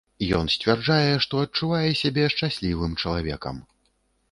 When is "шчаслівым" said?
2.37-2.99